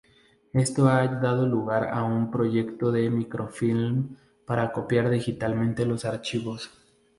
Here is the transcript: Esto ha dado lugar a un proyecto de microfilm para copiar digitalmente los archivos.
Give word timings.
Esto 0.55 0.87
ha 0.89 1.07
dado 1.07 1.45
lugar 1.45 1.89
a 1.89 2.01
un 2.03 2.31
proyecto 2.31 2.91
de 2.91 3.07
microfilm 3.11 4.17
para 4.47 4.73
copiar 4.73 5.11
digitalmente 5.11 5.85
los 5.85 6.05
archivos. 6.05 6.71